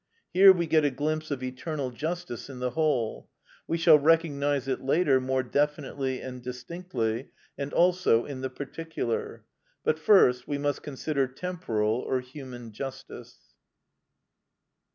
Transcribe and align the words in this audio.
Here 0.33 0.51
we 0.51 0.65
get 0.65 0.83
a 0.83 0.89
glimpse 0.89 1.29
of 1.29 1.43
eternal 1.43 1.91
justice 1.91 2.49
in 2.49 2.57
the 2.57 2.71
whole: 2.71 3.29
we 3.67 3.77
shall 3.77 3.99
recognise 3.99 4.67
it 4.67 4.81
later 4.81 5.21
more 5.21 5.43
definitely 5.43 6.21
and 6.21 6.41
distinctly, 6.41 7.29
and 7.55 7.71
also 7.71 8.25
in 8.25 8.41
the 8.41 8.49
particular. 8.49 9.45
But 9.83 9.99
first 9.99 10.47
we 10.47 10.57
must 10.57 10.81
consider 10.81 11.27
temporal 11.27 11.97
or 11.99 12.19
human 12.19 12.71
justice. 12.71 13.53